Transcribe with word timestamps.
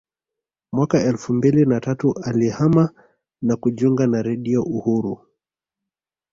Mwaka 0.73 1.01
elfu 1.03 1.33
mbili 1.33 1.65
na 1.65 1.79
tatu 1.79 2.13
alihama 2.23 2.89
na 3.41 3.55
kujiunga 3.55 4.07
na 4.07 4.21
Redio 4.21 4.63
Uhuru 4.63 5.27